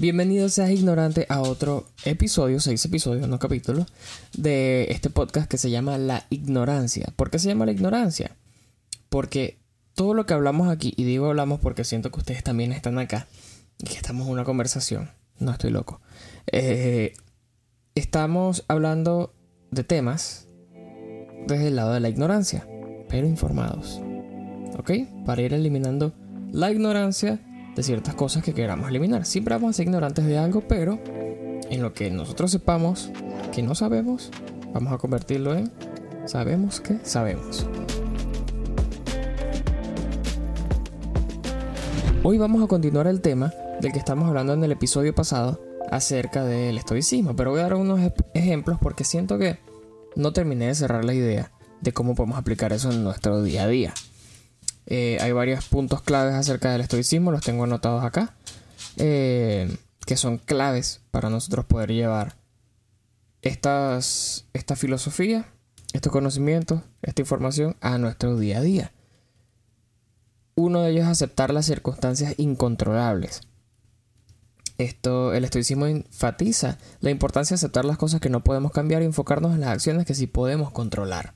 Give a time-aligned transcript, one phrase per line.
[0.00, 3.86] Bienvenidos seas ignorante a otro episodio, seis episodios, no capítulos,
[4.32, 7.12] de este podcast que se llama La Ignorancia.
[7.16, 8.34] ¿Por qué se llama La Ignorancia?
[9.10, 9.58] Porque
[9.94, 13.26] todo lo que hablamos aquí, y digo hablamos porque siento que ustedes también están acá,
[13.78, 16.00] y que estamos en una conversación, no estoy loco,
[16.50, 17.12] eh,
[17.94, 19.34] estamos hablando
[19.70, 20.48] de temas
[21.46, 22.66] desde el lado de la ignorancia,
[23.10, 24.00] pero informados.
[24.78, 24.92] ¿Ok?
[25.26, 26.14] Para ir eliminando
[26.52, 27.38] la ignorancia
[27.74, 29.24] de ciertas cosas que queramos eliminar.
[29.26, 30.98] Siempre vamos a ser ignorantes de algo, pero
[31.70, 33.10] en lo que nosotros sepamos
[33.52, 34.30] que no sabemos,
[34.72, 35.70] vamos a convertirlo en
[36.26, 37.66] sabemos que sabemos.
[42.22, 45.60] Hoy vamos a continuar el tema del que estamos hablando en el episodio pasado
[45.90, 48.00] acerca del estoicismo, pero voy a dar unos
[48.34, 49.58] ejemplos porque siento que
[50.16, 53.68] no terminé de cerrar la idea de cómo podemos aplicar eso en nuestro día a
[53.68, 53.94] día.
[54.86, 58.34] Eh, hay varios puntos claves acerca del estoicismo, los tengo anotados acá,
[58.96, 59.76] eh,
[60.06, 62.36] que son claves para nosotros poder llevar
[63.42, 65.46] estas, esta filosofía,
[65.92, 68.92] estos conocimientos, esta información a nuestro día a día.
[70.54, 73.42] Uno de ellos es aceptar las circunstancias incontrolables.
[74.78, 79.06] Esto, el estoicismo enfatiza la importancia de aceptar las cosas que no podemos cambiar y
[79.06, 81.34] enfocarnos en las acciones que sí podemos controlar.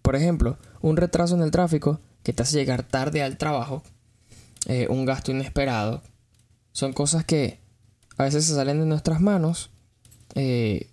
[0.00, 3.82] Por ejemplo, un retraso en el tráfico que te hace llegar tarde al trabajo,
[4.66, 6.02] eh, un gasto inesperado,
[6.72, 7.60] son cosas que
[8.16, 9.70] a veces se salen de nuestras manos
[10.34, 10.90] eh,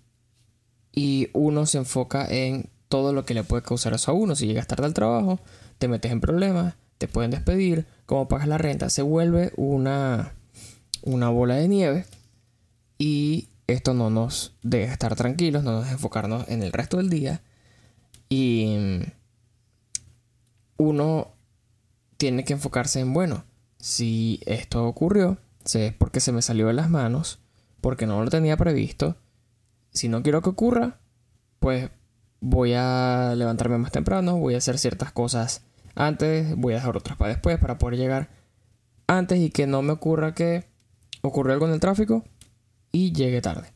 [0.92, 4.34] y uno se enfoca en todo lo que le puede causar eso a uno.
[4.34, 5.38] Si llegas tarde al trabajo,
[5.78, 10.34] te metes en problemas, te pueden despedir, cómo pagas la renta, se vuelve una,
[11.02, 12.04] una bola de nieve
[12.98, 17.40] y esto no nos deja estar tranquilos, no nos enfocarnos en el resto del día
[18.28, 19.00] y
[20.80, 21.34] uno
[22.16, 23.44] tiene que enfocarse en, bueno,
[23.76, 25.36] si esto ocurrió,
[25.74, 27.38] es porque se me salió de las manos,
[27.82, 29.16] porque no lo tenía previsto.
[29.92, 30.98] Si no quiero que ocurra,
[31.58, 31.90] pues
[32.40, 35.62] voy a levantarme más temprano, voy a hacer ciertas cosas
[35.94, 38.30] antes, voy a dejar otras para después para poder llegar
[39.06, 40.64] antes y que no me ocurra que
[41.20, 42.24] ocurrió algo en el tráfico
[42.90, 43.68] y llegue tarde.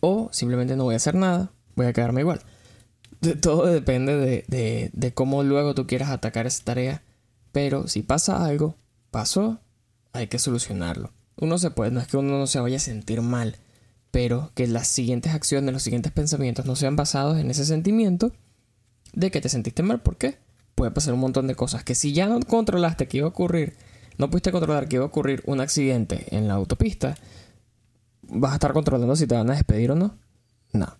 [0.00, 2.40] O simplemente no voy a hacer nada, voy a quedarme igual
[3.40, 7.02] todo depende de, de, cómo luego tú quieras atacar esa tarea.
[7.52, 8.76] Pero si pasa algo,
[9.10, 9.60] pasó,
[10.12, 11.12] hay que solucionarlo.
[11.36, 13.56] Uno se puede, no es que uno no se vaya a sentir mal,
[14.10, 18.32] pero que las siguientes acciones, los siguientes pensamientos no sean basados en ese sentimiento
[19.12, 20.00] de que te sentiste mal.
[20.00, 20.38] ¿Por qué?
[20.74, 23.76] Puede pasar un montón de cosas que si ya no controlaste que iba a ocurrir,
[24.18, 27.16] no pudiste controlar que iba a ocurrir un accidente en la autopista,
[28.22, 30.18] vas a estar controlando si te van a despedir o no.
[30.72, 30.96] No.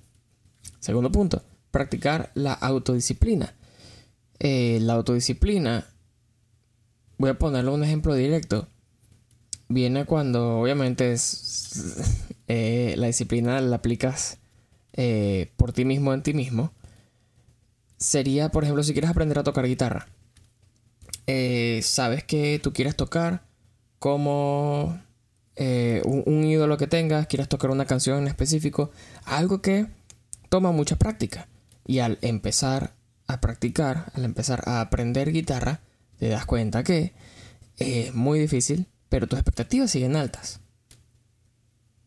[0.80, 1.42] Segundo punto,
[1.74, 3.52] practicar la autodisciplina.
[4.38, 5.84] Eh, la autodisciplina,
[7.18, 8.68] voy a ponerle un ejemplo directo,
[9.68, 14.38] viene cuando obviamente es, eh, la disciplina la aplicas
[14.92, 16.72] eh, por ti mismo en ti mismo.
[17.96, 20.06] Sería, por ejemplo, si quieres aprender a tocar guitarra.
[21.82, 23.42] sabes que tú quieres tocar
[23.98, 25.00] como
[25.56, 28.92] un, un ídolo que tengas, quieres tocar una canción en específico,
[29.24, 29.88] algo que
[30.48, 31.48] toma mucha práctica.
[31.86, 32.94] Y al empezar
[33.26, 35.80] a practicar, al empezar a aprender guitarra,
[36.18, 37.12] te das cuenta que
[37.76, 40.60] es muy difícil, pero tus expectativas siguen altas.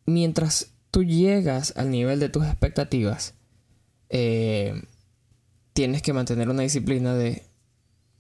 [0.06, 3.34] Mientras tú llegas al nivel de tus expectativas,
[4.10, 4.82] eh,
[5.74, 7.44] tienes que mantener una disciplina de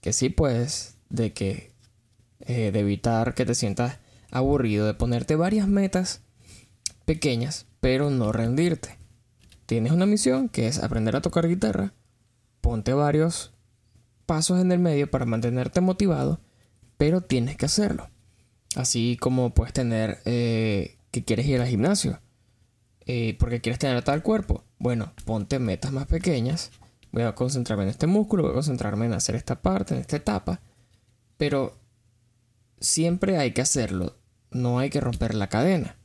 [0.01, 1.71] que sí puedes, de que
[2.41, 3.97] eh, de evitar que te sientas
[4.31, 6.21] aburrido, de ponerte varias metas
[7.05, 8.96] pequeñas, pero no rendirte
[9.67, 11.93] tienes una misión que es aprender a tocar guitarra,
[12.61, 13.53] ponte varios
[14.25, 16.41] pasos en el medio para mantenerte motivado,
[16.97, 18.09] pero tienes que hacerlo.
[18.75, 22.19] Así como puedes tener eh, que quieres ir al gimnasio,
[23.05, 24.63] eh, porque quieres tener tal cuerpo.
[24.79, 26.71] Bueno, ponte metas más pequeñas.
[27.11, 30.17] Voy a concentrarme en este músculo, voy a concentrarme en hacer esta parte, en esta
[30.17, 30.61] etapa.
[31.37, 31.77] Pero
[32.79, 34.17] siempre hay que hacerlo.
[34.49, 35.97] No hay que romper la cadena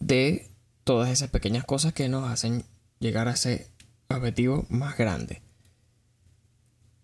[0.00, 0.51] de
[0.84, 2.64] todas esas pequeñas cosas que nos hacen
[2.98, 3.68] llegar a ese
[4.08, 5.42] objetivo más grande.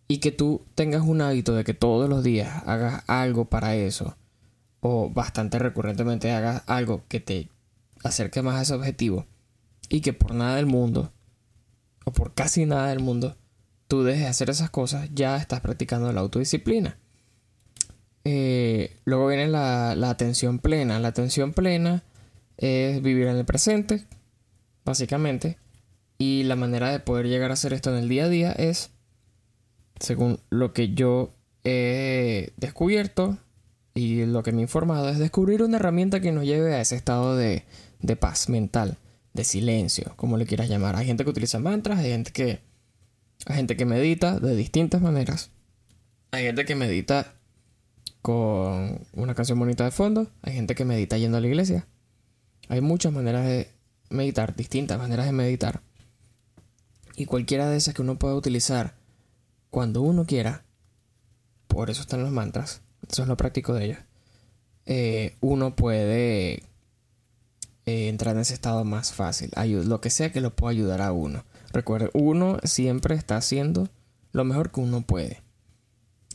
[0.06, 4.16] Y que tú tengas un hábito de que todos los días hagas algo para eso,
[4.80, 7.50] o bastante recurrentemente hagas algo que te
[8.02, 9.26] acerque más a ese objetivo,
[9.88, 11.12] y que por nada del mundo,
[12.04, 13.36] o por casi nada del mundo,
[13.86, 16.98] tú dejes de hacer esas cosas, ya estás practicando la autodisciplina.
[18.24, 20.98] Eh, luego viene la, la atención plena.
[20.98, 22.02] La atención plena
[22.58, 24.04] es vivir en el presente,
[24.84, 25.58] básicamente.
[26.18, 28.90] Y la manera de poder llegar a hacer esto en el día a día es,
[30.00, 31.32] según lo que yo
[31.64, 33.38] he descubierto
[33.94, 36.96] y lo que me he informado es descubrir una herramienta que nos lleve a ese
[36.96, 37.64] estado de,
[38.00, 38.98] de paz mental,
[39.32, 40.96] de silencio, como le quieras llamar.
[40.96, 42.60] Hay gente que utiliza mantras, hay gente que,
[43.46, 45.50] hay gente que medita de distintas maneras.
[46.32, 47.34] Hay gente que medita
[48.22, 51.86] con una canción bonita de fondo, hay gente que medita yendo a la iglesia.
[52.68, 53.70] Hay muchas maneras de
[54.10, 55.82] meditar, distintas maneras de meditar.
[57.16, 58.94] Y cualquiera de esas que uno pueda utilizar
[59.70, 60.64] cuando uno quiera,
[61.66, 63.98] por eso están los mantras, eso es lo práctico de ellos,
[64.86, 66.62] eh, uno puede
[67.86, 69.50] eh, entrar en ese estado más fácil.
[69.56, 71.44] lo que sea que lo pueda ayudar a uno.
[71.72, 73.88] Recuerde, uno siempre está haciendo
[74.32, 75.42] lo mejor que uno puede.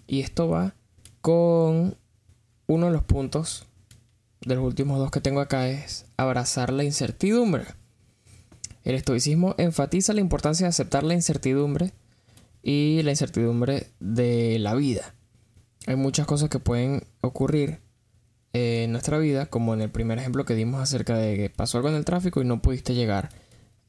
[0.05, 0.75] Y esto va
[1.21, 1.95] con
[2.67, 3.67] uno de los puntos
[4.45, 7.65] de los últimos dos que tengo acá es abrazar la incertidumbre.
[8.83, 11.93] El estoicismo enfatiza la importancia de aceptar la incertidumbre
[12.61, 15.15] y la incertidumbre de la vida.
[15.87, 17.79] Hay muchas cosas que pueden ocurrir
[18.53, 21.89] en nuestra vida, como en el primer ejemplo que dimos acerca de que pasó algo
[21.89, 23.29] en el tráfico y no pudiste llegar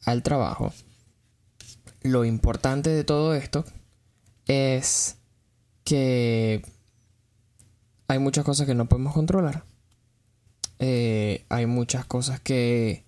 [0.04, 0.72] al trabajo.
[2.02, 3.64] Lo importante de todo esto
[4.46, 5.16] es
[5.84, 6.62] que
[8.08, 9.64] hay muchas cosas que no podemos controlar.
[10.86, 13.06] Eh, hay muchas cosas que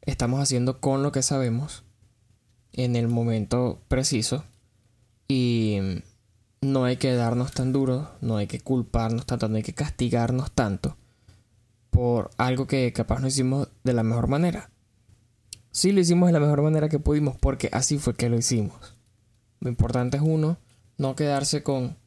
[0.00, 1.84] estamos haciendo con lo que sabemos
[2.72, 4.42] en el momento preciso
[5.28, 6.00] y
[6.62, 10.50] no hay que darnos tan duro, no hay que culparnos tanto, no hay que castigarnos
[10.52, 10.96] tanto
[11.90, 14.70] por algo que capaz no hicimos de la mejor manera.
[15.72, 18.96] Sí lo hicimos de la mejor manera que pudimos porque así fue que lo hicimos.
[19.60, 20.56] Lo importante es uno,
[20.96, 21.98] no quedarse con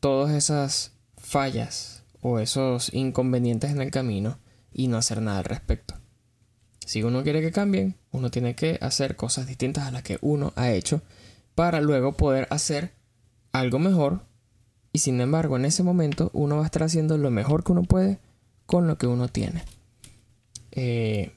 [0.00, 4.38] todas esas fallas o esos inconvenientes en el camino
[4.72, 5.94] y no hacer nada al respecto.
[6.86, 10.52] Si uno quiere que cambien, uno tiene que hacer cosas distintas a las que uno
[10.56, 11.02] ha hecho
[11.54, 12.92] para luego poder hacer
[13.52, 14.22] algo mejor
[14.92, 17.82] y sin embargo en ese momento uno va a estar haciendo lo mejor que uno
[17.82, 18.18] puede
[18.66, 19.64] con lo que uno tiene.
[20.70, 21.32] Eh,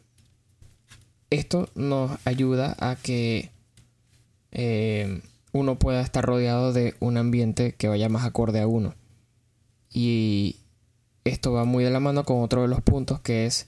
[1.29, 3.51] esto nos ayuda a que
[4.51, 5.21] eh,
[5.51, 8.95] uno pueda estar rodeado de un ambiente que vaya más acorde a uno.
[9.89, 10.57] Y
[11.25, 13.67] esto va muy de la mano con otro de los puntos que es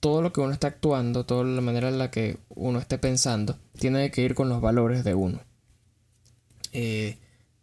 [0.00, 3.58] todo lo que uno está actuando, toda la manera en la que uno esté pensando,
[3.78, 5.40] tiene que ir con los valores de uno.
[6.72, 7.18] Eh,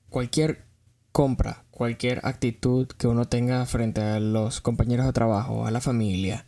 [0.10, 0.66] cualquier
[1.12, 6.46] compra, cualquier actitud que uno tenga frente a los compañeros de trabajo, a la familia,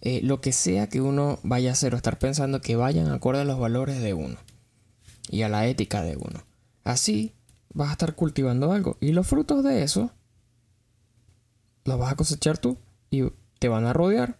[0.00, 3.40] eh, lo que sea que uno vaya a hacer o estar pensando que vayan acorde
[3.40, 4.36] a los valores de uno
[5.28, 6.44] y a la ética de uno.
[6.84, 7.34] Así
[7.72, 10.12] vas a estar cultivando algo y los frutos de eso
[11.84, 12.78] los vas a cosechar tú
[13.10, 13.24] y
[13.58, 14.38] te van a rodear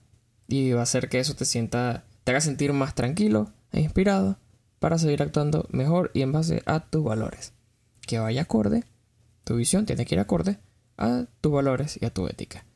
[0.48, 4.38] y va a hacer que eso te sienta, te haga sentir más tranquilo e inspirado
[4.78, 7.52] para seguir actuando mejor y en base a tus valores.
[8.06, 8.84] Que vaya acorde,
[9.44, 10.58] tu visión tiene que ir acorde
[10.98, 12.66] a tus valores y a tu ética.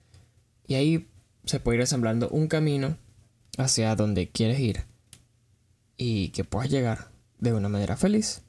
[0.67, 1.09] Y ahí
[1.45, 2.97] se puede ir ensamblando un camino
[3.59, 4.85] hacia donde quieres ir
[5.97, 8.43] y que puedas llegar de una manera feliz,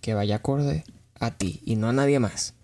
[0.00, 0.84] que vaya acorde
[1.18, 2.54] a ti y no a nadie más,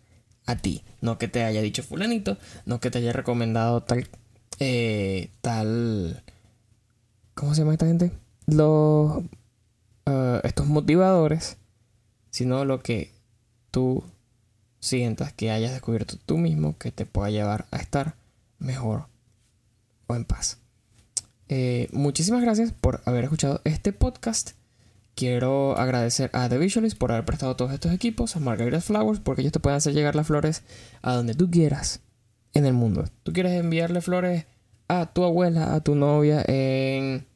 [0.47, 4.09] a ti, no que te haya dicho fulanito, no que te haya recomendado tal
[4.59, 6.23] eh, tal...
[7.35, 8.13] ¿Cómo se llama esta gente?
[8.47, 9.23] Los...
[10.07, 11.57] Eh, estos motivadores,
[12.31, 13.13] sino lo que
[13.71, 14.05] tú
[14.79, 18.15] sientas que hayas descubierto tú mismo que te pueda llevar a estar
[18.59, 19.07] mejor
[20.07, 20.59] o en paz.
[21.49, 24.53] Eh, muchísimas gracias por haber escuchado este podcast.
[25.17, 29.41] Quiero agradecer a The Visualist por haber prestado todos estos equipos, a Margarita Flowers porque
[29.41, 30.63] ellos te pueden hacer llegar las flores
[31.01, 32.03] a donde tú quieras
[32.53, 33.07] en el mundo.
[33.23, 34.45] Tú quieres enviarle flores
[34.89, 37.27] a tu abuela, a tu novia en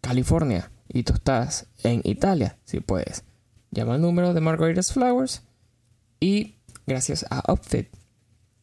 [0.00, 3.22] California y tú estás en Italia, si puedes.
[3.70, 5.42] Llama al número de Margarita's Flowers
[6.20, 6.54] y
[6.86, 7.88] gracias a Outfit,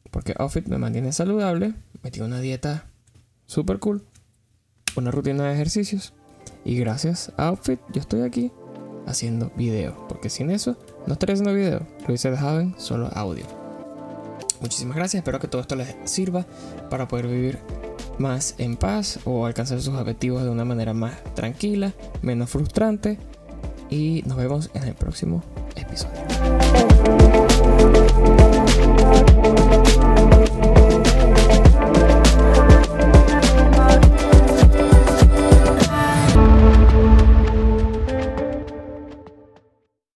[0.09, 2.89] porque Outfit me mantiene saludable, metí una dieta
[3.45, 4.03] super cool,
[4.95, 6.15] una rutina de ejercicios
[6.65, 8.51] y gracias a Outfit yo estoy aquí
[9.07, 13.45] haciendo video, porque sin eso no estaría haciendo video, lo hubiese dejado en solo audio.
[14.61, 16.45] Muchísimas gracias, espero que todo esto les sirva
[16.89, 17.59] para poder vivir
[18.17, 23.17] más en paz o alcanzar sus objetivos de una manera más tranquila, menos frustrante
[23.89, 25.43] y nos vemos en el próximo
[25.75, 26.32] episodio.